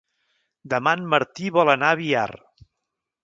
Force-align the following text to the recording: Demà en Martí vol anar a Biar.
Demà 0.73 0.93
en 0.99 1.03
Martí 1.15 1.51
vol 1.57 1.71
anar 1.73 1.91
a 1.93 1.99
Biar. 2.01 2.27